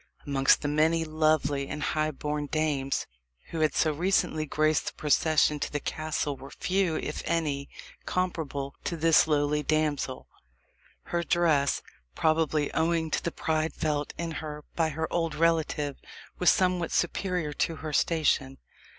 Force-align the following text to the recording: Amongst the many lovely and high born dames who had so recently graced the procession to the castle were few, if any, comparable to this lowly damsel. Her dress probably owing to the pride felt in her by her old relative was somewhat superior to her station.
Amongst 0.25 0.63
the 0.63 0.67
many 0.67 1.05
lovely 1.05 1.67
and 1.67 1.83
high 1.83 2.09
born 2.09 2.47
dames 2.47 3.05
who 3.51 3.59
had 3.59 3.75
so 3.75 3.93
recently 3.93 4.47
graced 4.47 4.87
the 4.87 4.93
procession 4.93 5.59
to 5.59 5.71
the 5.71 5.79
castle 5.79 6.35
were 6.35 6.49
few, 6.49 6.95
if 6.95 7.21
any, 7.25 7.69
comparable 8.07 8.73
to 8.85 8.97
this 8.97 9.27
lowly 9.27 9.61
damsel. 9.61 10.27
Her 11.03 11.21
dress 11.21 11.83
probably 12.15 12.73
owing 12.73 13.11
to 13.11 13.23
the 13.23 13.31
pride 13.31 13.73
felt 13.75 14.15
in 14.17 14.31
her 14.41 14.63
by 14.75 14.89
her 14.89 15.07
old 15.13 15.35
relative 15.35 15.97
was 16.39 16.49
somewhat 16.49 16.91
superior 16.91 17.53
to 17.53 17.75
her 17.85 17.93
station. 17.93 18.57